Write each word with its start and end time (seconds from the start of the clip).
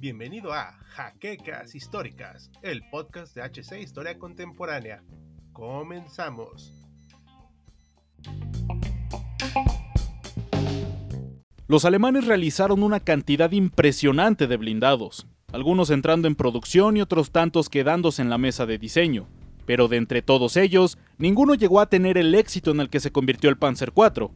Bienvenido 0.00 0.52
a 0.52 0.72
Jaquecas 0.88 1.74
Históricas, 1.76 2.50
el 2.62 2.82
podcast 2.90 3.36
de 3.36 3.42
HC 3.42 3.80
Historia 3.80 4.18
Contemporánea. 4.18 5.04
Comenzamos. 5.52 6.72
Los 11.68 11.84
alemanes 11.84 12.26
realizaron 12.26 12.82
una 12.82 12.98
cantidad 12.98 13.52
impresionante 13.52 14.48
de 14.48 14.56
blindados, 14.56 15.28
algunos 15.52 15.90
entrando 15.90 16.26
en 16.26 16.34
producción 16.34 16.96
y 16.96 17.02
otros 17.02 17.30
tantos 17.30 17.68
quedándose 17.68 18.22
en 18.22 18.30
la 18.30 18.38
mesa 18.38 18.66
de 18.66 18.78
diseño. 18.78 19.28
Pero 19.64 19.86
de 19.86 19.98
entre 19.98 20.22
todos 20.22 20.56
ellos, 20.56 20.98
ninguno 21.18 21.54
llegó 21.54 21.80
a 21.80 21.88
tener 21.88 22.18
el 22.18 22.34
éxito 22.34 22.72
en 22.72 22.80
el 22.80 22.90
que 22.90 23.00
se 23.00 23.12
convirtió 23.12 23.48
el 23.50 23.58
Panzer 23.58 23.92
IV, 23.94 24.30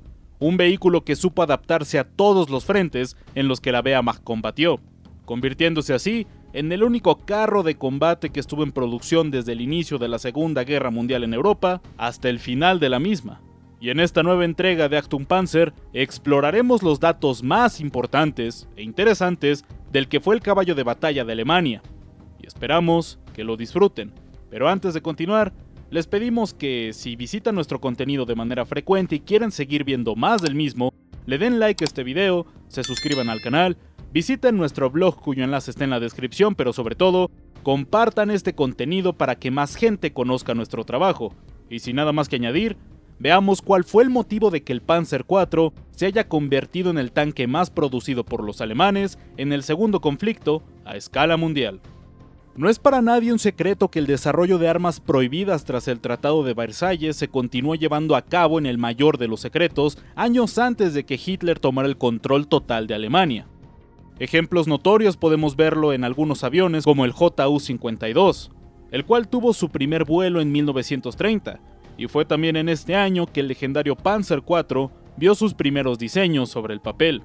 un 0.46 0.56
vehículo 0.56 1.05
que 1.05 1.16
supo 1.16 1.42
adaptarse 1.42 1.98
a 1.98 2.05
todos 2.05 2.51
los 2.51 2.64
frentes 2.64 3.16
en 3.34 3.48
los 3.48 3.60
que 3.60 3.73
la 3.73 3.80
Wehrmacht 3.80 4.23
combatió, 4.23 4.80
convirtiéndose 5.24 5.95
así 5.95 6.27
en 6.52 6.70
el 6.73 6.82
único 6.82 7.18
carro 7.24 7.62
de 7.62 7.77
combate 7.77 8.30
que 8.30 8.41
estuvo 8.41 8.62
en 8.62 8.73
producción 8.73 9.30
desde 9.30 9.52
el 9.52 9.60
inicio 9.60 9.98
de 9.98 10.09
la 10.09 10.18
Segunda 10.18 10.65
Guerra 10.65 10.91
Mundial 10.91 11.24
en 11.24 11.34
Europa 11.34 11.80
hasta 11.96 12.28
el 12.28 12.38
final 12.38 12.80
de 12.80 12.88
la 12.88 12.98
misma 12.98 13.41
y 13.82 13.91
en 13.91 13.98
esta 13.98 14.23
nueva 14.23 14.45
entrega 14.45 14.88
de 14.88 14.96
Actum 14.96 15.24
Panzer 15.24 15.74
exploraremos 15.92 16.84
los 16.84 17.01
datos 17.01 17.43
más 17.43 17.80
importantes 17.80 18.68
e 18.77 18.84
interesantes 18.84 19.65
del 19.90 20.06
que 20.06 20.20
fue 20.20 20.37
el 20.37 20.40
caballo 20.40 20.77
de 20.77 20.84
batalla 20.84 21.24
de 21.24 21.32
Alemania. 21.32 21.82
Y 22.40 22.46
esperamos 22.46 23.18
que 23.34 23.43
lo 23.43 23.56
disfruten. 23.56 24.12
Pero 24.51 24.68
antes 24.68 24.95
de 24.95 25.02
continuar, 25.02 25.52
les 25.92 26.06
pedimos 26.06 26.55
que 26.55 26.92
si 26.95 27.16
visitan 27.16 27.55
nuestro 27.55 27.78
contenido 27.78 28.24
de 28.24 28.34
manera 28.34 28.64
frecuente 28.64 29.16
y 29.16 29.20
quieren 29.20 29.52
seguir 29.52 29.84
viendo 29.84 30.16
más 30.16 30.41
del 30.41 30.55
mismo, 30.55 30.95
le 31.27 31.37
den 31.37 31.60
like 31.60 31.84
a 31.84 31.87
este 31.87 32.02
video, 32.02 32.46
se 32.68 32.82
suscriban 32.82 33.29
al 33.29 33.43
canal, 33.43 33.76
visiten 34.10 34.57
nuestro 34.57 34.90
blog 34.90 35.20
cuyo 35.20 35.45
enlace 35.45 35.70
está 35.70 35.85
en 35.85 35.90
la 35.90 36.01
descripción, 36.01 36.54
pero 36.54 36.73
sobre 36.73 36.95
todo, 36.95 37.30
compartan 37.63 38.30
este 38.30 38.54
contenido 38.54 39.13
para 39.13 39.35
que 39.35 39.51
más 39.51 39.76
gente 39.76 40.15
conozca 40.15 40.54
nuestro 40.54 40.85
trabajo. 40.85 41.35
Y 41.68 41.80
sin 41.80 41.96
nada 41.96 42.13
más 42.13 42.30
que 42.30 42.37
añadir, 42.37 42.79
Veamos 43.18 43.63
cuál 43.63 43.85
fue 43.85 44.02
el 44.02 44.10
motivo 44.10 44.51
de 44.51 44.65
que 44.65 44.73
el 44.73 44.82
Panzer 44.82 45.24
IV 45.29 45.73
se 45.93 46.07
haya 46.07 46.26
convertido 46.26 46.90
en 46.90 46.98
el 46.98 47.13
tanque 47.13 47.46
más 47.46 47.70
producido 47.70 48.24
por 48.24 48.43
los 48.43 48.60
alemanes 48.60 49.16
en 49.37 49.52
el 49.52 49.63
segundo 49.63 50.01
conflicto 50.01 50.65
a 50.85 50.96
escala 50.96 51.37
mundial. 51.37 51.80
No 52.54 52.68
es 52.68 52.78
para 52.78 53.00
nadie 53.00 53.32
un 53.32 53.38
secreto 53.38 53.88
que 53.88 53.98
el 53.98 54.06
desarrollo 54.06 54.58
de 54.58 54.68
armas 54.68 55.00
prohibidas 55.00 55.64
tras 55.64 55.88
el 55.88 56.00
Tratado 56.00 56.45
de 56.45 56.52
Versalles 56.52 57.16
se 57.16 57.28
continuó 57.28 57.76
llevando 57.76 58.14
a 58.14 58.20
cabo 58.20 58.58
en 58.58 58.66
el 58.66 58.76
mayor 58.76 59.16
de 59.16 59.26
los 59.26 59.40
secretos 59.40 59.96
años 60.16 60.58
antes 60.58 60.92
de 60.92 61.04
que 61.04 61.18
Hitler 61.24 61.58
tomara 61.58 61.88
el 61.88 61.96
control 61.96 62.48
total 62.48 62.86
de 62.86 62.95
Alemania. 62.95 63.46
Ejemplos 64.19 64.69
notorios 64.69 65.16
podemos 65.16 65.56
verlo 65.56 65.94
en 65.94 66.04
algunos 66.04 66.44
aviones 66.44 66.84
como 66.84 67.06
el 67.06 67.14
JU-52, 67.14 68.50
el 68.91 69.06
cual 69.06 69.28
tuvo 69.28 69.54
su 69.54 69.70
primer 69.70 70.04
vuelo 70.04 70.42
en 70.42 70.53
1930, 70.53 71.58
y 71.97 72.06
fue 72.06 72.26
también 72.26 72.56
en 72.56 72.69
este 72.69 72.94
año 72.94 73.25
que 73.25 73.41
el 73.41 73.48
legendario 73.48 73.97
Panzer 73.97 74.42
IV 74.47 74.91
vio 75.16 75.34
sus 75.34 75.54
primeros 75.54 75.98
diseños 75.98 76.50
sobre 76.50 76.75
el 76.75 76.80
papel. 76.80 77.22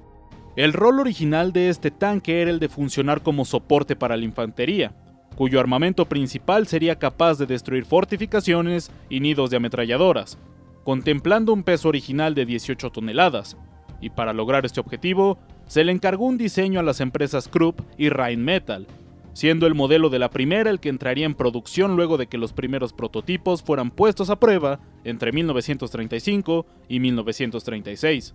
El 0.56 0.72
rol 0.72 1.00
original 1.00 1.52
de 1.52 1.68
este 1.68 1.90
tanque 1.90 2.40
era 2.40 2.50
el 2.50 2.60
de 2.60 2.70
funcionar 2.70 3.22
como 3.22 3.44
soporte 3.44 3.94
para 3.94 4.16
la 4.16 4.24
infantería, 4.24 4.94
cuyo 5.38 5.60
armamento 5.60 6.08
principal 6.08 6.66
sería 6.66 6.98
capaz 6.98 7.38
de 7.38 7.46
destruir 7.46 7.84
fortificaciones 7.84 8.90
y 9.08 9.20
nidos 9.20 9.50
de 9.50 9.58
ametralladoras, 9.58 10.36
contemplando 10.82 11.52
un 11.52 11.62
peso 11.62 11.88
original 11.88 12.34
de 12.34 12.44
18 12.44 12.90
toneladas, 12.90 13.56
y 14.00 14.10
para 14.10 14.32
lograr 14.32 14.66
este 14.66 14.80
objetivo, 14.80 15.38
se 15.68 15.84
le 15.84 15.92
encargó 15.92 16.24
un 16.26 16.38
diseño 16.38 16.80
a 16.80 16.82
las 16.82 17.00
empresas 17.00 17.46
Krupp 17.46 17.82
y 17.96 18.08
Rheinmetall, 18.08 18.88
siendo 19.32 19.68
el 19.68 19.76
modelo 19.76 20.10
de 20.10 20.18
la 20.18 20.28
primera 20.28 20.70
el 20.70 20.80
que 20.80 20.88
entraría 20.88 21.26
en 21.26 21.36
producción 21.36 21.94
luego 21.94 22.16
de 22.16 22.26
que 22.26 22.36
los 22.36 22.52
primeros 22.52 22.92
prototipos 22.92 23.62
fueran 23.62 23.92
puestos 23.92 24.30
a 24.30 24.40
prueba 24.40 24.80
entre 25.04 25.30
1935 25.30 26.66
y 26.88 26.98
1936. 26.98 28.34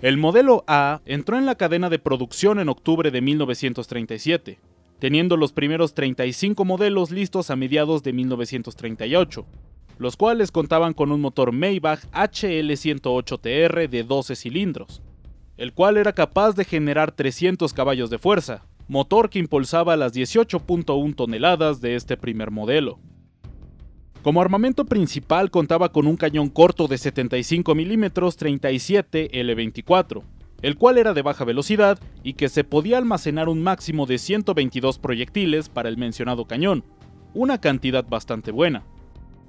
El 0.00 0.16
modelo 0.16 0.64
A 0.66 1.02
entró 1.04 1.36
en 1.36 1.44
la 1.44 1.56
cadena 1.56 1.90
de 1.90 1.98
producción 1.98 2.58
en 2.58 2.70
octubre 2.70 3.10
de 3.10 3.20
1937, 3.20 4.60
teniendo 4.98 5.36
los 5.36 5.52
primeros 5.52 5.94
35 5.94 6.64
modelos 6.64 7.10
listos 7.10 7.50
a 7.50 7.56
mediados 7.56 8.02
de 8.02 8.12
1938, 8.12 9.46
los 9.98 10.16
cuales 10.16 10.50
contaban 10.50 10.94
con 10.94 11.12
un 11.12 11.20
motor 11.20 11.52
Maybach 11.52 12.04
HL108TR 12.12 13.88
de 13.88 14.04
12 14.04 14.36
cilindros, 14.36 15.02
el 15.56 15.72
cual 15.72 15.96
era 15.96 16.12
capaz 16.12 16.52
de 16.52 16.64
generar 16.64 17.12
300 17.12 17.72
caballos 17.72 18.10
de 18.10 18.18
fuerza, 18.18 18.64
motor 18.86 19.28
que 19.28 19.38
impulsaba 19.38 19.96
las 19.96 20.14
18.1 20.14 21.14
toneladas 21.14 21.80
de 21.80 21.96
este 21.96 22.16
primer 22.16 22.50
modelo. 22.50 22.98
Como 24.22 24.40
armamento 24.42 24.84
principal 24.84 25.50
contaba 25.50 25.90
con 25.90 26.06
un 26.06 26.16
cañón 26.16 26.48
corto 26.48 26.88
de 26.88 26.98
75 26.98 27.74
mm 27.74 28.04
37 28.36 29.30
L24, 29.30 30.22
el 30.62 30.76
cual 30.76 30.98
era 30.98 31.14
de 31.14 31.22
baja 31.22 31.44
velocidad 31.44 31.98
y 32.22 32.34
que 32.34 32.48
se 32.48 32.64
podía 32.64 32.98
almacenar 32.98 33.48
un 33.48 33.62
máximo 33.62 34.06
de 34.06 34.18
122 34.18 34.98
proyectiles 34.98 35.68
para 35.68 35.88
el 35.88 35.96
mencionado 35.96 36.46
cañón, 36.46 36.84
una 37.34 37.60
cantidad 37.60 38.04
bastante 38.06 38.50
buena. 38.50 38.84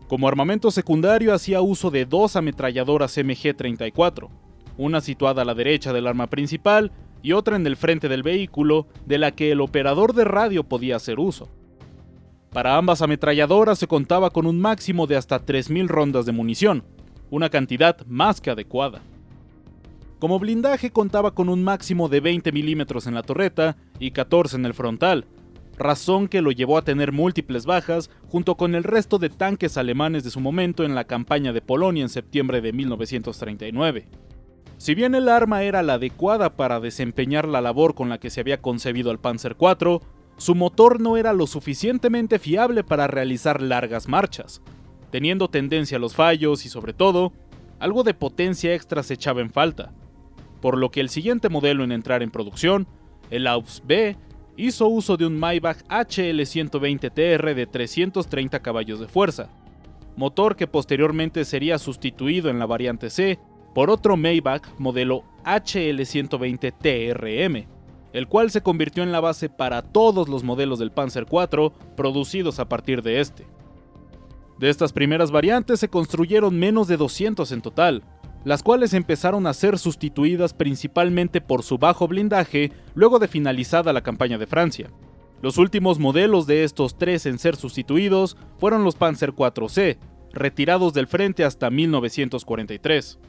Como 0.07 0.27
armamento 0.27 0.71
secundario 0.71 1.33
hacía 1.33 1.61
uso 1.61 1.91
de 1.91 2.05
dos 2.05 2.35
ametralladoras 2.35 3.17
MG-34, 3.17 4.29
una 4.77 5.01
situada 5.01 5.41
a 5.41 5.45
la 5.45 5.53
derecha 5.53 5.93
del 5.93 6.07
arma 6.07 6.27
principal 6.27 6.91
y 7.21 7.33
otra 7.33 7.55
en 7.55 7.67
el 7.67 7.75
frente 7.75 8.07
del 8.09 8.23
vehículo 8.23 8.87
de 9.05 9.17
la 9.17 9.31
que 9.31 9.51
el 9.51 9.61
operador 9.61 10.13
de 10.13 10.23
radio 10.23 10.63
podía 10.63 10.95
hacer 10.95 11.19
uso. 11.19 11.49
Para 12.51 12.77
ambas 12.77 13.01
ametralladoras 13.01 13.77
se 13.77 13.87
contaba 13.87 14.31
con 14.31 14.47
un 14.47 14.59
máximo 14.59 15.05
de 15.05 15.17
hasta 15.17 15.45
3.000 15.45 15.87
rondas 15.87 16.25
de 16.25 16.31
munición, 16.31 16.83
una 17.29 17.49
cantidad 17.49 18.03
más 18.07 18.41
que 18.41 18.49
adecuada. 18.49 19.01
Como 20.19 20.37
blindaje 20.37 20.91
contaba 20.91 21.33
con 21.33 21.47
un 21.47 21.63
máximo 21.63 22.09
de 22.09 22.19
20 22.19 22.51
milímetros 22.51 23.07
en 23.07 23.15
la 23.15 23.23
torreta 23.23 23.77
y 23.99 24.11
14 24.11 24.57
en 24.57 24.65
el 24.65 24.73
frontal, 24.73 25.25
razón 25.77 26.27
que 26.27 26.41
lo 26.41 26.51
llevó 26.51 26.77
a 26.77 26.83
tener 26.83 27.13
múltiples 27.13 27.65
bajas 27.65 28.11
junto 28.27 28.57
con 28.57 28.75
el 28.75 28.83
resto 28.83 29.17
de 29.17 29.29
tanques 29.29 29.77
alemanes 29.77 30.25
de 30.25 30.29
su 30.29 30.41
momento 30.41 30.83
en 30.83 30.93
la 30.93 31.05
campaña 31.05 31.53
de 31.53 31.61
Polonia 31.61 32.03
en 32.03 32.09
septiembre 32.09 32.59
de 32.59 32.73
1939. 32.73 34.07
Si 34.77 34.93
bien 34.93 35.15
el 35.15 35.29
arma 35.29 35.63
era 35.63 35.83
la 35.83 35.93
adecuada 35.93 36.57
para 36.57 36.81
desempeñar 36.81 37.47
la 37.47 37.61
labor 37.61 37.95
con 37.95 38.09
la 38.09 38.19
que 38.19 38.29
se 38.29 38.41
había 38.41 38.61
concebido 38.61 39.11
el 39.11 39.19
Panzer 39.19 39.55
IV, 39.57 40.01
su 40.35 40.53
motor 40.53 40.99
no 40.99 41.15
era 41.15 41.31
lo 41.31 41.47
suficientemente 41.47 42.39
fiable 42.39 42.83
para 42.83 43.07
realizar 43.07 43.61
largas 43.61 44.09
marchas, 44.09 44.61
teniendo 45.11 45.49
tendencia 45.49 45.95
a 45.95 46.01
los 46.01 46.13
fallos 46.13 46.65
y 46.65 46.69
sobre 46.69 46.91
todo, 46.91 47.31
algo 47.79 48.03
de 48.03 48.13
potencia 48.13 48.73
extra 48.73 49.03
se 49.03 49.13
echaba 49.13 49.41
en 49.41 49.49
falta, 49.49 49.93
por 50.61 50.77
lo 50.77 50.91
que 50.91 50.99
el 50.99 51.09
siguiente 51.09 51.49
modelo 51.49 51.83
en 51.83 51.91
entrar 51.91 52.21
en 52.23 52.31
producción, 52.31 52.87
el 53.29 53.45
AUS 53.47 53.83
B, 53.85 54.15
hizo 54.57 54.87
uso 54.87 55.17
de 55.17 55.25
un 55.25 55.39
Maybach 55.39 55.83
HL120TR 55.87 57.53
de 57.53 57.65
330 57.65 58.59
caballos 58.59 58.99
de 58.99 59.07
fuerza, 59.07 59.49
motor 60.17 60.57
que 60.57 60.67
posteriormente 60.67 61.45
sería 61.45 61.79
sustituido 61.79 62.49
en 62.49 62.59
la 62.59 62.65
variante 62.65 63.09
C 63.09 63.39
por 63.73 63.89
otro 63.89 64.17
Maybach 64.17 64.67
modelo 64.77 65.23
HL120TRM, 65.45 67.67
el 68.11 68.27
cual 68.27 68.51
se 68.51 68.61
convirtió 68.61 69.03
en 69.03 69.13
la 69.13 69.21
base 69.21 69.49
para 69.49 69.81
todos 69.81 70.27
los 70.27 70.43
modelos 70.43 70.79
del 70.79 70.91
Panzer 70.91 71.25
IV 71.31 71.71
producidos 71.95 72.59
a 72.59 72.67
partir 72.67 73.01
de 73.01 73.21
este. 73.21 73.47
De 74.57 74.69
estas 74.69 74.91
primeras 74.91 75.31
variantes 75.31 75.79
se 75.79 75.87
construyeron 75.87 76.59
menos 76.59 76.89
de 76.89 76.97
200 76.97 77.49
en 77.53 77.61
total, 77.61 78.03
las 78.49 78.63
cuales 78.63 78.95
empezaron 78.95 79.45
a 79.45 79.53
ser 79.53 79.77
sustituidas 79.77 80.55
principalmente 80.55 81.39
por 81.39 81.61
su 81.61 81.77
bajo 81.77 82.07
blindaje 82.07 82.71
luego 82.95 83.19
de 83.19 83.27
finalizada 83.27 83.93
la 83.93 84.01
campaña 84.01 84.39
de 84.39 84.47
Francia. 84.47 84.89
Los 85.43 85.59
últimos 85.59 85.99
modelos 85.99 86.47
de 86.47 86.63
estos 86.63 86.97
tres 86.97 87.27
en 87.27 87.37
ser 87.37 87.55
sustituidos 87.55 88.37
fueron 88.57 88.83
los 88.83 88.95
Panzer 88.95 89.35
IV-C, 89.37 89.99
retirados 90.33 90.93
del 90.93 91.05
frente 91.05 91.45
hasta 91.45 91.69
1943. 91.69 93.19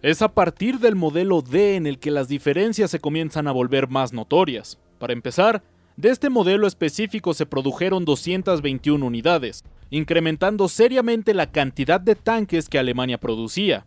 Es 0.00 0.22
a 0.22 0.32
partir 0.32 0.78
del 0.78 0.96
modelo 0.96 1.42
D 1.42 1.76
en 1.76 1.86
el 1.86 1.98
que 1.98 2.10
las 2.10 2.28
diferencias 2.28 2.90
se 2.90 3.00
comienzan 3.00 3.46
a 3.48 3.52
volver 3.52 3.88
más 3.88 4.14
notorias. 4.14 4.80
Para 4.98 5.12
empezar, 5.12 5.62
de 5.98 6.08
este 6.08 6.30
modelo 6.30 6.66
específico 6.66 7.34
se 7.34 7.44
produjeron 7.44 8.06
221 8.06 9.04
unidades, 9.04 9.62
incrementando 9.90 10.70
seriamente 10.70 11.34
la 11.34 11.52
cantidad 11.52 12.00
de 12.00 12.14
tanques 12.14 12.70
que 12.70 12.78
Alemania 12.78 13.20
producía. 13.20 13.84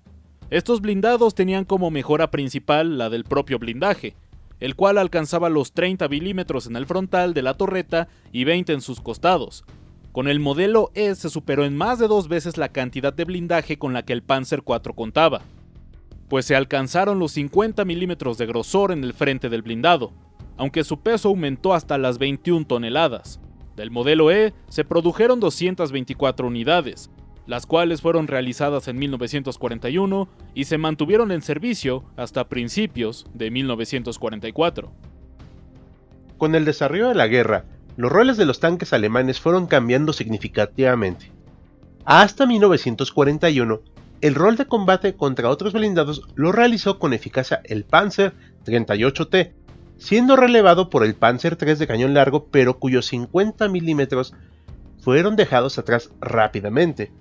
Estos 0.50 0.80
blindados 0.80 1.36
tenían 1.36 1.66
como 1.66 1.92
mejora 1.92 2.32
principal 2.32 2.98
la 2.98 3.10
del 3.10 3.26
propio 3.26 3.60
blindaje, 3.60 4.16
el 4.62 4.76
cual 4.76 4.98
alcanzaba 4.98 5.50
los 5.50 5.74
30 5.74 6.08
milímetros 6.08 6.68
en 6.68 6.78
el 6.78 6.86
frontal 6.86 7.34
de 7.34 7.42
la 7.42 7.56
torreta 7.56 8.08
y 8.32 8.46
20 8.46 8.72
en 8.72 8.82
sus 8.82 9.02
costados. 9.02 9.66
Con 10.14 10.30
el 10.30 10.40
modelo 10.40 10.90
E 10.96 11.14
se 11.16 11.30
superó 11.30 11.66
en 11.66 11.76
más 11.76 12.00
de 12.00 12.08
dos 12.08 12.30
veces 12.30 12.56
la 12.58 12.70
cantidad 12.70 13.14
de 13.14 13.26
blindaje 13.26 13.78
con 13.78 13.92
la 13.92 14.04
que 14.04 14.14
el 14.14 14.24
Panzer 14.24 14.64
IV 14.66 14.96
contaba. 14.96 15.42
pues 16.30 16.46
se 16.46 16.56
alcanzaron 16.58 17.20
los 17.20 17.32
50 17.34 17.86
milímetros 17.86 18.38
de 18.38 18.46
grosor 18.46 18.92
en 18.92 19.04
el 19.04 19.14
frente 19.14 19.48
del 19.48 19.62
blindado, 19.62 20.12
aunque 20.58 20.84
su 20.84 21.00
peso 21.00 21.30
aumentó 21.30 21.74
hasta 21.74 21.98
las 21.98 22.18
21 22.18 22.66
toneladas. 22.66 23.40
Del 23.78 23.92
modelo 23.92 24.30
E 24.30 24.54
se 24.68 24.84
produjeron 24.84 25.40
224 25.40 26.48
unidades, 26.48 27.10
las 27.48 27.66
cuales 27.66 28.02
fueron 28.02 28.28
realizadas 28.28 28.88
en 28.88 29.00
1941 29.00 30.30
y 30.54 30.66
se 30.66 30.78
mantuvieron 30.78 31.32
en 31.32 31.42
servicio 31.42 32.04
hasta 32.18 32.50
principios 32.50 33.26
de 33.34 33.50
1944. 33.50 34.92
Con 36.38 36.54
el 36.54 36.66
desarrollo 36.66 37.08
de 37.08 37.16
la 37.16 37.28
guerra, 37.28 37.66
los 37.96 38.12
roles 38.12 38.38
de 38.38 38.46
los 38.46 38.60
tanques 38.60 38.94
alemanes 38.94 39.40
fueron 39.40 39.66
cambiando 39.66 40.14
significativamente. 40.14 41.32
Hasta 42.06 42.46
1941, 42.46 43.82
el 44.22 44.36
rol 44.36 44.56
de 44.56 44.66
combate 44.66 45.16
contra 45.16 45.50
otros 45.50 45.74
blindados 45.74 46.28
lo 46.36 46.52
realizó 46.52 47.00
con 47.00 47.14
eficacia 47.14 47.62
el 47.64 47.86
Panzer 47.86 48.34
38T, 48.66 49.54
siendo 49.98 50.36
relevado 50.36 50.90
por 50.90 51.04
el 51.04 51.16
Panzer 51.16 51.58
III 51.60 51.76
de 51.76 51.88
cañón 51.88 52.14
largo, 52.14 52.48
pero 52.52 52.78
cuyos 52.78 53.08
50 53.08 53.68
milímetros 53.68 54.34
fueron 55.00 55.36
dejados 55.36 55.78
atrás 55.78 56.12
rápidamente. 56.20 57.12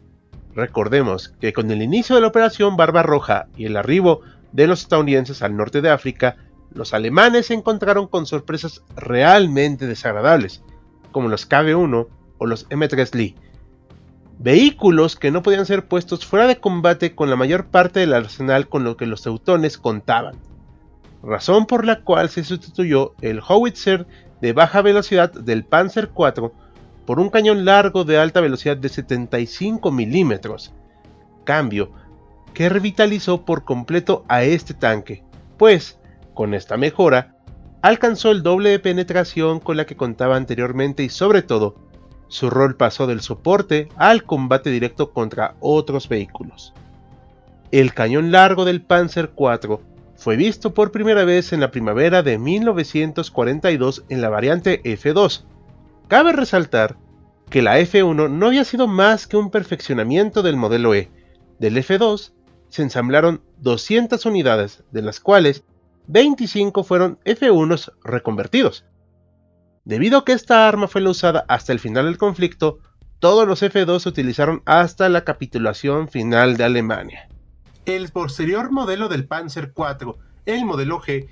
Recordemos 0.56 1.34
que 1.38 1.52
con 1.52 1.70
el 1.70 1.82
inicio 1.82 2.14
de 2.14 2.22
la 2.22 2.28
Operación 2.28 2.78
Barba 2.78 3.02
Roja 3.02 3.46
y 3.58 3.66
el 3.66 3.76
arribo 3.76 4.22
de 4.52 4.66
los 4.66 4.80
estadounidenses 4.80 5.42
al 5.42 5.54
norte 5.54 5.82
de 5.82 5.90
África, 5.90 6.36
los 6.72 6.94
alemanes 6.94 7.46
se 7.46 7.54
encontraron 7.54 8.06
con 8.06 8.24
sorpresas 8.24 8.82
realmente 8.96 9.86
desagradables, 9.86 10.62
como 11.12 11.28
los 11.28 11.46
KB-1 11.46 12.08
o 12.38 12.46
los 12.46 12.66
M3 12.70 13.14
Lee, 13.14 13.36
vehículos 14.38 15.16
que 15.16 15.30
no 15.30 15.42
podían 15.42 15.66
ser 15.66 15.88
puestos 15.88 16.24
fuera 16.24 16.46
de 16.46 16.56
combate 16.56 17.14
con 17.14 17.28
la 17.28 17.36
mayor 17.36 17.66
parte 17.66 18.00
del 18.00 18.14
arsenal 18.14 18.66
con 18.66 18.82
lo 18.82 18.96
que 18.96 19.04
los 19.04 19.20
teutones 19.20 19.76
contaban, 19.76 20.36
razón 21.22 21.66
por 21.66 21.84
la 21.84 22.00
cual 22.00 22.30
se 22.30 22.44
sustituyó 22.44 23.14
el 23.20 23.42
howitzer 23.46 24.06
de 24.40 24.54
baja 24.54 24.80
velocidad 24.80 25.30
del 25.32 25.66
Panzer 25.66 26.10
IV 26.16 26.50
por 27.06 27.20
un 27.20 27.30
cañón 27.30 27.64
largo 27.64 28.04
de 28.04 28.18
alta 28.18 28.40
velocidad 28.40 28.76
de 28.76 28.88
75 28.88 29.92
milímetros, 29.92 30.74
cambio 31.44 31.92
que 32.52 32.68
revitalizó 32.68 33.44
por 33.44 33.64
completo 33.64 34.24
a 34.28 34.42
este 34.42 34.74
tanque, 34.74 35.22
pues 35.56 35.98
con 36.34 36.52
esta 36.52 36.76
mejora, 36.76 37.36
alcanzó 37.80 38.30
el 38.30 38.42
doble 38.42 38.70
de 38.70 38.78
penetración 38.78 39.60
con 39.60 39.76
la 39.76 39.86
que 39.86 39.96
contaba 39.96 40.36
anteriormente 40.36 41.02
y 41.02 41.08
sobre 41.08 41.42
todo, 41.42 41.76
su 42.28 42.50
rol 42.50 42.76
pasó 42.76 43.06
del 43.06 43.20
soporte 43.20 43.88
al 43.96 44.24
combate 44.24 44.70
directo 44.70 45.12
contra 45.12 45.54
otros 45.60 46.08
vehículos. 46.08 46.74
El 47.70 47.94
cañón 47.94 48.32
largo 48.32 48.64
del 48.64 48.82
Panzer 48.82 49.32
IV 49.36 49.78
fue 50.16 50.36
visto 50.36 50.74
por 50.74 50.92
primera 50.92 51.24
vez 51.24 51.52
en 51.52 51.60
la 51.60 51.70
primavera 51.70 52.22
de 52.22 52.38
1942 52.38 54.04
en 54.08 54.20
la 54.20 54.28
variante 54.28 54.82
F2. 54.82 55.44
Cabe 56.08 56.32
resaltar 56.32 56.96
que 57.50 57.62
la 57.62 57.80
F1 57.80 58.30
no 58.30 58.46
había 58.46 58.64
sido 58.64 58.86
más 58.86 59.26
que 59.26 59.36
un 59.36 59.50
perfeccionamiento 59.50 60.42
del 60.42 60.56
modelo 60.56 60.94
E. 60.94 61.10
Del 61.58 61.76
F2 61.76 62.32
se 62.68 62.82
ensamblaron 62.82 63.42
200 63.58 64.24
unidades, 64.24 64.84
de 64.92 65.02
las 65.02 65.18
cuales 65.18 65.64
25 66.06 66.84
fueron 66.84 67.18
F1s 67.24 67.92
reconvertidos. 68.04 68.84
Debido 69.84 70.18
a 70.18 70.24
que 70.24 70.32
esta 70.32 70.68
arma 70.68 70.86
fue 70.86 71.00
la 71.00 71.10
usada 71.10 71.44
hasta 71.48 71.72
el 71.72 71.80
final 71.80 72.04
del 72.04 72.18
conflicto, 72.18 72.78
todos 73.18 73.48
los 73.48 73.62
F2 73.62 74.00
se 74.00 74.08
utilizaron 74.08 74.62
hasta 74.64 75.08
la 75.08 75.24
capitulación 75.24 76.08
final 76.08 76.56
de 76.56 76.64
Alemania. 76.64 77.28
El 77.84 78.10
posterior 78.10 78.70
modelo 78.70 79.08
del 79.08 79.26
Panzer 79.26 79.72
IV, 79.76 80.14
el 80.44 80.64
modelo 80.64 81.00
G, 81.00 81.28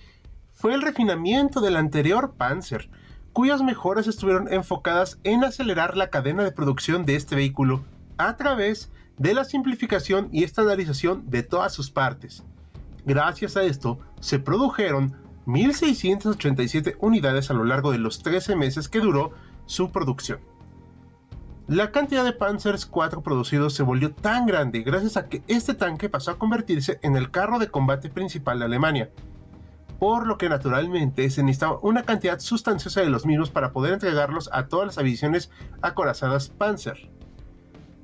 fue 0.52 0.74
el 0.74 0.82
refinamiento 0.82 1.60
del 1.60 1.76
anterior 1.76 2.34
Panzer, 2.36 2.88
cuyas 3.34 3.62
mejoras 3.62 4.06
estuvieron 4.06 4.50
enfocadas 4.50 5.18
en 5.24 5.42
acelerar 5.42 5.96
la 5.96 6.08
cadena 6.08 6.44
de 6.44 6.52
producción 6.52 7.04
de 7.04 7.16
este 7.16 7.34
vehículo 7.34 7.84
a 8.16 8.36
través 8.36 8.92
de 9.18 9.34
la 9.34 9.44
simplificación 9.44 10.28
y 10.30 10.44
estandarización 10.44 11.28
de 11.28 11.42
todas 11.42 11.72
sus 11.72 11.90
partes. 11.90 12.44
Gracias 13.04 13.56
a 13.56 13.64
esto, 13.64 13.98
se 14.20 14.38
produjeron 14.38 15.16
1.687 15.46 16.96
unidades 17.00 17.50
a 17.50 17.54
lo 17.54 17.64
largo 17.64 17.90
de 17.90 17.98
los 17.98 18.22
13 18.22 18.54
meses 18.54 18.88
que 18.88 19.00
duró 19.00 19.32
su 19.66 19.90
producción. 19.90 20.38
La 21.66 21.90
cantidad 21.90 22.24
de 22.24 22.34
Panzers 22.34 22.86
4 22.86 23.20
producidos 23.22 23.74
se 23.74 23.82
volvió 23.82 24.12
tan 24.12 24.46
grande 24.46 24.82
gracias 24.82 25.16
a 25.16 25.28
que 25.28 25.42
este 25.48 25.74
tanque 25.74 26.08
pasó 26.08 26.30
a 26.30 26.38
convertirse 26.38 27.00
en 27.02 27.16
el 27.16 27.32
carro 27.32 27.58
de 27.58 27.68
combate 27.68 28.10
principal 28.10 28.60
de 28.60 28.66
Alemania, 28.66 29.10
por 29.98 30.26
lo 30.26 30.38
que 30.38 30.48
naturalmente 30.48 31.28
se 31.30 31.42
necesitaba 31.42 31.78
una 31.82 32.02
cantidad 32.02 32.38
sustanciosa 32.38 33.00
de 33.00 33.10
los 33.10 33.26
mismos 33.26 33.50
para 33.50 33.72
poder 33.72 33.92
entregarlos 33.92 34.50
a 34.52 34.66
todas 34.66 34.86
las 34.86 34.98
aviaciones 34.98 35.50
acorazadas 35.82 36.48
Panzer. 36.48 37.08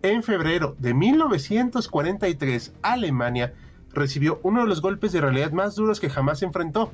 En 0.02 0.22
febrero 0.22 0.76
de 0.78 0.94
1943, 0.94 2.72
Alemania 2.82 3.52
recibió 3.92 4.40
uno 4.42 4.62
de 4.62 4.68
los 4.68 4.80
golpes 4.80 5.12
de 5.12 5.20
realidad 5.20 5.52
más 5.52 5.74
duros 5.74 6.00
que 6.00 6.08
jamás 6.08 6.42
enfrentó, 6.42 6.92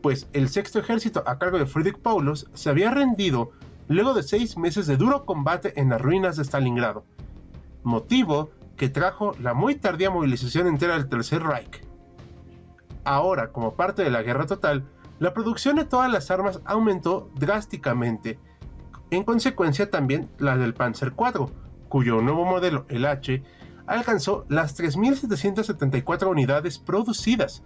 pues 0.00 0.28
el 0.32 0.48
sexto 0.48 0.78
ejército 0.78 1.22
a 1.26 1.38
cargo 1.38 1.58
de 1.58 1.66
Friedrich 1.66 1.98
Paulus 1.98 2.46
se 2.54 2.70
había 2.70 2.90
rendido 2.90 3.52
luego 3.88 4.14
de 4.14 4.22
seis 4.22 4.56
meses 4.56 4.86
de 4.86 4.96
duro 4.96 5.24
combate 5.24 5.78
en 5.80 5.90
las 5.90 6.00
ruinas 6.00 6.36
de 6.36 6.44
Stalingrado, 6.44 7.04
motivo 7.82 8.50
que 8.76 8.88
trajo 8.88 9.34
la 9.40 9.54
muy 9.54 9.74
tardía 9.74 10.10
movilización 10.10 10.68
entera 10.68 10.94
del 10.94 11.08
Tercer 11.08 11.42
Reich. 11.42 11.87
Ahora, 13.08 13.52
como 13.52 13.74
parte 13.74 14.04
de 14.04 14.10
la 14.10 14.22
guerra 14.22 14.44
total, 14.44 14.84
la 15.18 15.32
producción 15.32 15.76
de 15.76 15.86
todas 15.86 16.12
las 16.12 16.30
armas 16.30 16.60
aumentó 16.66 17.30
drásticamente, 17.36 18.38
en 19.10 19.24
consecuencia 19.24 19.90
también 19.90 20.28
la 20.36 20.58
del 20.58 20.74
Panzer 20.74 21.14
IV, 21.18 21.50
cuyo 21.88 22.20
nuevo 22.20 22.44
modelo, 22.44 22.84
el 22.90 23.06
H, 23.06 23.42
alcanzó 23.86 24.44
las 24.50 24.78
3.774 24.78 26.28
unidades 26.28 26.78
producidas, 26.78 27.62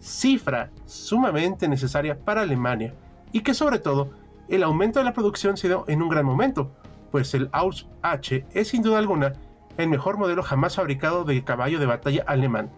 cifra 0.00 0.70
sumamente 0.86 1.68
necesaria 1.68 2.18
para 2.24 2.40
Alemania 2.40 2.94
y 3.30 3.42
que 3.42 3.52
sobre 3.52 3.80
todo 3.80 4.08
el 4.48 4.62
aumento 4.62 5.00
de 5.00 5.04
la 5.04 5.12
producción 5.12 5.58
se 5.58 5.68
dio 5.68 5.84
en 5.86 6.00
un 6.00 6.08
gran 6.08 6.24
momento, 6.24 6.72
pues 7.10 7.34
el 7.34 7.50
Aus 7.52 7.86
H 8.00 8.46
es 8.54 8.68
sin 8.68 8.80
duda 8.80 8.96
alguna 8.96 9.34
el 9.76 9.90
mejor 9.90 10.16
modelo 10.16 10.42
jamás 10.42 10.76
fabricado 10.76 11.24
de 11.24 11.44
caballo 11.44 11.78
de 11.78 11.84
batalla 11.84 12.24
alemán. 12.26 12.70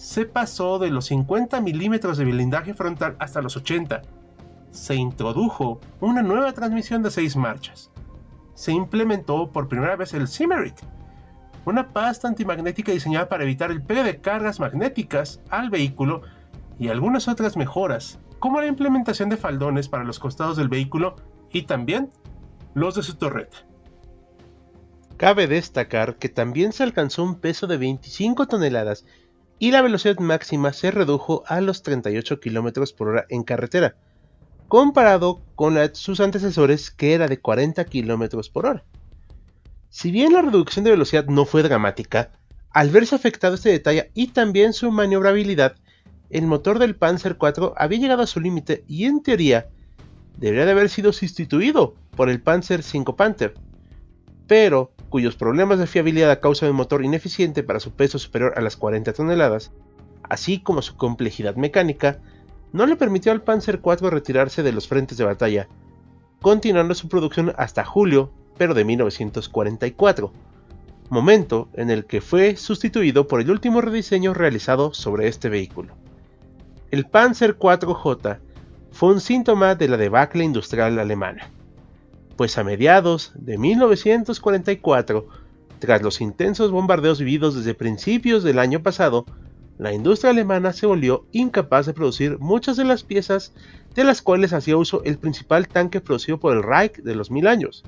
Se 0.00 0.24
pasó 0.24 0.78
de 0.78 0.88
los 0.88 1.04
50 1.08 1.60
milímetros 1.60 2.16
de 2.16 2.24
blindaje 2.24 2.72
frontal 2.72 3.16
hasta 3.18 3.42
los 3.42 3.58
80. 3.58 4.00
Se 4.70 4.94
introdujo 4.94 5.78
una 6.00 6.22
nueva 6.22 6.54
transmisión 6.54 7.02
de 7.02 7.10
6 7.10 7.36
marchas. 7.36 7.90
Se 8.54 8.72
implementó 8.72 9.52
por 9.52 9.68
primera 9.68 9.96
vez 9.96 10.14
el 10.14 10.26
Simmerit, 10.26 10.80
una 11.66 11.92
pasta 11.92 12.28
antimagnética 12.28 12.92
diseñada 12.92 13.28
para 13.28 13.42
evitar 13.42 13.70
el 13.70 13.82
pegue 13.82 14.02
de 14.02 14.22
cargas 14.22 14.58
magnéticas 14.58 15.42
al 15.50 15.68
vehículo 15.68 16.22
y 16.78 16.88
algunas 16.88 17.28
otras 17.28 17.58
mejoras, 17.58 18.18
como 18.38 18.62
la 18.62 18.68
implementación 18.68 19.28
de 19.28 19.36
faldones 19.36 19.90
para 19.90 20.04
los 20.04 20.18
costados 20.18 20.56
del 20.56 20.70
vehículo 20.70 21.16
y 21.52 21.64
también 21.64 22.10
los 22.72 22.94
de 22.94 23.02
su 23.02 23.16
torreta. 23.16 23.58
Cabe 25.18 25.46
destacar 25.46 26.16
que 26.16 26.30
también 26.30 26.72
se 26.72 26.84
alcanzó 26.84 27.22
un 27.22 27.34
peso 27.34 27.66
de 27.66 27.76
25 27.76 28.46
toneladas 28.46 29.04
y 29.60 29.70
la 29.72 29.82
velocidad 29.82 30.18
máxima 30.18 30.72
se 30.72 30.90
redujo 30.90 31.44
a 31.46 31.60
los 31.60 31.82
38 31.82 32.40
km 32.40 32.92
por 32.96 33.08
hora 33.08 33.26
en 33.28 33.44
carretera, 33.44 33.94
comparado 34.68 35.42
con 35.54 35.76
sus 35.94 36.20
antecesores 36.20 36.90
que 36.90 37.12
era 37.12 37.28
de 37.28 37.38
40 37.38 37.84
km 37.84 38.50
por 38.50 38.66
hora. 38.66 38.84
Si 39.90 40.10
bien 40.10 40.32
la 40.32 40.40
reducción 40.40 40.84
de 40.84 40.92
velocidad 40.92 41.26
no 41.26 41.44
fue 41.44 41.62
dramática, 41.62 42.32
al 42.70 42.88
verse 42.88 43.14
afectado 43.14 43.54
este 43.54 43.68
detalle 43.68 44.10
y 44.14 44.28
también 44.28 44.72
su 44.72 44.90
maniobrabilidad, 44.90 45.76
el 46.30 46.46
motor 46.46 46.78
del 46.78 46.96
Panzer 46.96 47.36
IV 47.38 47.74
había 47.76 47.98
llegado 47.98 48.22
a 48.22 48.26
su 48.26 48.40
límite 48.40 48.84
y 48.88 49.04
en 49.04 49.22
teoría 49.22 49.68
debería 50.38 50.64
de 50.64 50.72
haber 50.72 50.88
sido 50.88 51.12
sustituido 51.12 51.94
por 52.16 52.30
el 52.30 52.40
Panzer 52.40 52.80
V 52.80 53.12
Panther, 53.14 53.52
pero 54.46 54.92
cuyos 55.10 55.36
problemas 55.36 55.78
de 55.78 55.86
fiabilidad 55.86 56.30
a 56.30 56.40
causa 56.40 56.64
de 56.64 56.70
un 56.70 56.78
motor 56.78 57.04
ineficiente 57.04 57.62
para 57.62 57.80
su 57.80 57.90
peso 57.92 58.18
superior 58.18 58.54
a 58.56 58.62
las 58.62 58.76
40 58.76 59.12
toneladas, 59.12 59.72
así 60.22 60.60
como 60.60 60.80
su 60.80 60.96
complejidad 60.96 61.56
mecánica, 61.56 62.20
no 62.72 62.86
le 62.86 62.96
permitió 62.96 63.32
al 63.32 63.42
Panzer 63.42 63.80
IV 63.84 64.08
retirarse 64.08 64.62
de 64.62 64.72
los 64.72 64.88
frentes 64.88 65.18
de 65.18 65.24
batalla, 65.24 65.68
continuando 66.40 66.94
su 66.94 67.08
producción 67.08 67.52
hasta 67.58 67.84
julio 67.84 68.32
pero 68.60 68.74
de 68.74 68.84
1944, 68.84 70.32
momento 71.08 71.70
en 71.72 71.88
el 71.88 72.04
que 72.04 72.20
fue 72.20 72.56
sustituido 72.56 73.26
por 73.26 73.40
el 73.40 73.50
último 73.50 73.80
rediseño 73.80 74.34
realizado 74.34 74.92
sobre 74.92 75.28
este 75.28 75.48
vehículo. 75.48 75.94
El 76.90 77.06
Panzer 77.06 77.58
4J 77.58 78.38
fue 78.92 79.14
un 79.14 79.20
síntoma 79.22 79.76
de 79.76 79.88
la 79.88 79.96
debacle 79.96 80.44
industrial 80.44 80.98
alemana, 80.98 81.48
pues 82.40 82.56
a 82.56 82.64
mediados 82.64 83.32
de 83.34 83.58
1944, 83.58 85.28
tras 85.78 86.00
los 86.00 86.22
intensos 86.22 86.70
bombardeos 86.70 87.18
vividos 87.18 87.54
desde 87.54 87.74
principios 87.74 88.42
del 88.42 88.58
año 88.58 88.82
pasado, 88.82 89.26
la 89.76 89.92
industria 89.92 90.30
alemana 90.30 90.72
se 90.72 90.86
volvió 90.86 91.26
incapaz 91.32 91.84
de 91.84 91.92
producir 91.92 92.38
muchas 92.38 92.78
de 92.78 92.84
las 92.84 93.02
piezas 93.02 93.52
de 93.94 94.04
las 94.04 94.22
cuales 94.22 94.54
hacía 94.54 94.78
uso 94.78 95.02
el 95.04 95.18
principal 95.18 95.68
tanque 95.68 96.00
producido 96.00 96.40
por 96.40 96.56
el 96.56 96.62
Reich 96.62 97.02
de 97.02 97.14
los 97.14 97.30
mil 97.30 97.46
años, 97.46 97.84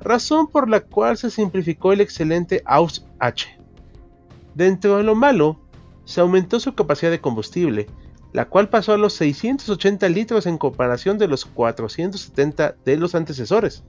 razón 0.00 0.48
por 0.48 0.68
la 0.68 0.80
cual 0.80 1.16
se 1.16 1.30
simplificó 1.30 1.92
el 1.92 2.00
excelente 2.00 2.62
Aus 2.64 3.06
H. 3.20 3.56
Dentro 4.56 4.96
de 4.96 5.04
lo 5.04 5.14
malo, 5.14 5.60
se 6.04 6.20
aumentó 6.20 6.58
su 6.58 6.74
capacidad 6.74 7.12
de 7.12 7.20
combustible, 7.20 7.86
la 8.36 8.44
cual 8.44 8.68
pasó 8.68 8.92
a 8.92 8.98
los 8.98 9.14
680 9.14 10.10
litros 10.10 10.44
en 10.44 10.58
comparación 10.58 11.16
de 11.16 11.26
los 11.26 11.46
470 11.46 12.76
de 12.84 12.98
los 12.98 13.14
antecesores. 13.14 13.82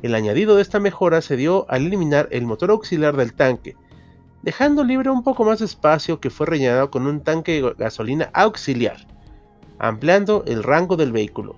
El 0.00 0.14
añadido 0.14 0.56
de 0.56 0.62
esta 0.62 0.80
mejora 0.80 1.20
se 1.20 1.36
dio 1.36 1.66
al 1.68 1.84
eliminar 1.84 2.30
el 2.30 2.46
motor 2.46 2.70
auxiliar 2.70 3.14
del 3.14 3.34
tanque, 3.34 3.76
dejando 4.42 4.84
libre 4.84 5.10
un 5.10 5.22
poco 5.22 5.44
más 5.44 5.58
de 5.58 5.66
espacio 5.66 6.18
que 6.18 6.30
fue 6.30 6.46
rellenado 6.46 6.90
con 6.90 7.06
un 7.06 7.20
tanque 7.20 7.60
de 7.60 7.74
gasolina 7.76 8.30
auxiliar, 8.32 9.06
ampliando 9.78 10.44
el 10.46 10.62
rango 10.62 10.96
del 10.96 11.12
vehículo. 11.12 11.54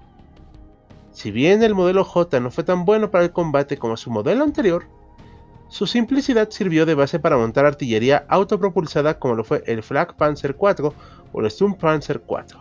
Si 1.13 1.31
bien 1.31 1.63
el 1.63 1.77
modelo 1.77 2.03
J 2.03 2.41
no 2.41 2.51
fue 2.51 2.65
tan 2.65 2.85
bueno 2.85 3.13
para 3.13 3.23
el 3.23 3.31
combate 3.31 3.77
como 3.77 3.97
su 3.97 4.11
modelo 4.11 4.43
anterior, 4.43 4.89
su 5.71 5.87
simplicidad 5.87 6.51
sirvió 6.51 6.85
de 6.85 6.95
base 6.95 7.19
para 7.19 7.39
montar 7.39 7.65
artillería 7.65 8.27
autopropulsada 8.29 9.19
como 9.19 9.35
lo 9.35 9.45
fue 9.45 9.63
el 9.67 9.83
Flak 9.83 10.17
Panzer 10.17 10.55
IV 10.61 10.93
o 11.33 11.41
el 11.41 11.51
Sturmpanzer 11.51 12.23
IV. 12.29 12.61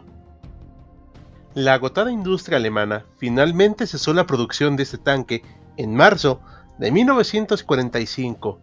La 1.55 1.73
agotada 1.73 2.11
industria 2.11 2.57
alemana 2.57 3.05
finalmente 3.17 3.85
cesó 3.87 4.13
la 4.13 4.25
producción 4.25 4.77
de 4.77 4.83
este 4.83 4.97
tanque 4.97 5.43
en 5.75 5.93
marzo 5.93 6.39
de 6.77 6.91
1945 6.91 8.59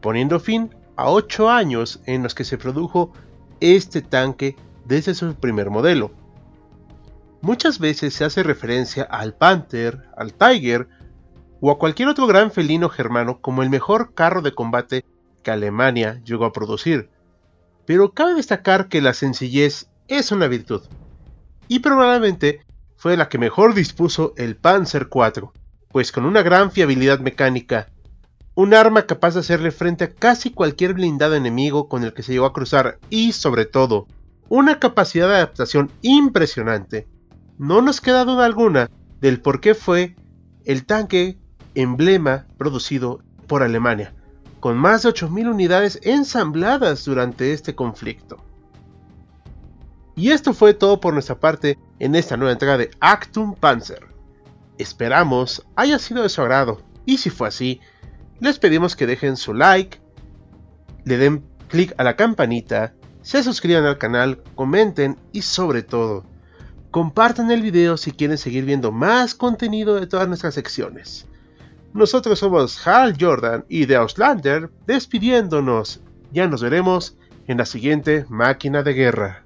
poniendo 0.00 0.38
fin 0.38 0.72
a 0.94 1.10
8 1.10 1.50
años 1.50 2.00
en 2.06 2.22
los 2.22 2.34
que 2.34 2.44
se 2.44 2.58
produjo 2.58 3.12
este 3.58 4.02
tanque 4.02 4.54
desde 4.84 5.14
su 5.14 5.34
primer 5.34 5.68
modelo. 5.68 6.12
Muchas 7.40 7.80
veces 7.80 8.14
se 8.14 8.24
hace 8.24 8.44
referencia 8.44 9.02
al 9.02 9.34
Panther, 9.34 10.04
al 10.16 10.32
Tiger 10.32 10.88
o 11.60 11.70
a 11.70 11.78
cualquier 11.78 12.08
otro 12.08 12.26
gran 12.26 12.50
felino 12.50 12.88
germano 12.88 13.40
como 13.40 13.62
el 13.62 13.70
mejor 13.70 14.14
carro 14.14 14.42
de 14.42 14.54
combate 14.54 15.04
que 15.42 15.50
Alemania 15.50 16.20
llegó 16.24 16.44
a 16.44 16.52
producir. 16.52 17.08
Pero 17.84 18.12
cabe 18.12 18.34
destacar 18.34 18.88
que 18.88 19.00
la 19.00 19.14
sencillez 19.14 19.88
es 20.08 20.32
una 20.32 20.48
virtud, 20.48 20.82
y 21.68 21.80
probablemente 21.80 22.60
fue 22.96 23.16
la 23.16 23.28
que 23.28 23.38
mejor 23.38 23.74
dispuso 23.74 24.32
el 24.36 24.56
Panzer 24.56 25.08
IV, 25.12 25.50
pues 25.90 26.12
con 26.12 26.24
una 26.24 26.42
gran 26.42 26.70
fiabilidad 26.70 27.20
mecánica 27.20 27.88
un 28.56 28.72
arma 28.72 29.02
capaz 29.06 29.34
de 29.34 29.40
hacerle 29.40 29.70
frente 29.70 30.04
a 30.04 30.14
casi 30.14 30.50
cualquier 30.50 30.94
blindado 30.94 31.34
enemigo 31.34 31.88
con 31.88 32.04
el 32.04 32.14
que 32.14 32.22
se 32.22 32.32
llegó 32.32 32.46
a 32.46 32.54
cruzar 32.54 32.98
y, 33.10 33.32
sobre 33.32 33.66
todo, 33.66 34.06
una 34.48 34.80
capacidad 34.80 35.28
de 35.28 35.34
adaptación 35.34 35.92
impresionante. 36.00 37.06
No 37.58 37.82
nos 37.82 38.00
queda 38.00 38.24
duda 38.24 38.46
alguna 38.46 38.90
del 39.20 39.42
por 39.42 39.60
qué 39.60 39.74
fue 39.74 40.16
el 40.64 40.86
tanque 40.86 41.38
emblema 41.76 42.46
producido 42.56 43.20
por 43.46 43.62
Alemania, 43.62 44.14
con 44.60 44.76
más 44.76 45.02
de 45.02 45.10
8.000 45.10 45.50
unidades 45.50 46.00
ensambladas 46.02 47.04
durante 47.04 47.52
este 47.52 47.74
conflicto. 47.74 48.38
Y 50.16 50.30
esto 50.30 50.54
fue 50.54 50.72
todo 50.72 50.98
por 50.98 51.12
nuestra 51.12 51.38
parte 51.38 51.78
en 51.98 52.14
esta 52.16 52.36
nueva 52.36 52.52
entrega 52.52 52.78
de 52.78 52.90
Actum 53.00 53.54
Panzer. 53.54 54.06
Esperamos 54.78 55.64
haya 55.76 55.98
sido 55.98 56.22
de 56.22 56.30
su 56.30 56.40
agrado, 56.40 56.80
y 57.04 57.18
si 57.18 57.28
fue 57.28 57.48
así, 57.48 57.80
les 58.40 58.58
pedimos 58.58 58.96
que 58.96 59.06
dejen 59.06 59.36
su 59.36 59.52
like, 59.52 60.00
le 61.04 61.18
den 61.18 61.44
clic 61.68 61.94
a 61.98 62.04
la 62.04 62.16
campanita, 62.16 62.94
se 63.20 63.42
suscriban 63.42 63.84
al 63.84 63.98
canal, 63.98 64.42
comenten 64.54 65.18
y 65.32 65.42
sobre 65.42 65.82
todo, 65.82 66.24
compartan 66.90 67.50
el 67.50 67.60
video 67.60 67.98
si 67.98 68.12
quieren 68.12 68.38
seguir 68.38 68.64
viendo 68.64 68.92
más 68.92 69.34
contenido 69.34 69.96
de 69.96 70.06
todas 70.06 70.26
nuestras 70.26 70.54
secciones. 70.54 71.26
Nosotros 71.96 72.38
somos 72.38 72.86
Hal 72.86 73.16
Jordan 73.18 73.64
y 73.70 73.86
The 73.86 73.96
Auslander 73.96 74.68
despidiéndonos. 74.86 76.02
Ya 76.30 76.46
nos 76.46 76.62
veremos 76.62 77.16
en 77.46 77.56
la 77.56 77.64
siguiente 77.64 78.26
máquina 78.28 78.82
de 78.82 78.92
guerra. 78.92 79.45